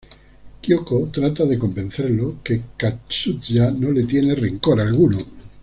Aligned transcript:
Kyoko 0.61 0.95
trata 1.17 1.45
de 1.51 1.57
convencerlo 1.63 2.31
que 2.43 2.59
Katsuya 2.75 3.69
no 3.69 3.91
le 3.91 4.01
tiene 4.07 4.33
rencor 4.33 4.81
alguno. 4.81 5.19